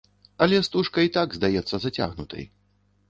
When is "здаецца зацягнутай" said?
1.39-2.43